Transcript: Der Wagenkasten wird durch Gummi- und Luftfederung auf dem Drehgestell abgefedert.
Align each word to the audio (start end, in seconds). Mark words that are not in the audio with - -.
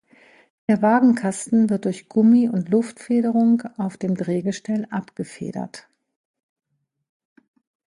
Der 0.67 0.81
Wagenkasten 0.81 1.69
wird 1.69 1.85
durch 1.85 2.09
Gummi- 2.09 2.49
und 2.49 2.69
Luftfederung 2.69 3.61
auf 3.77 3.97
dem 3.97 4.15
Drehgestell 4.15 4.87
abgefedert. 4.89 5.87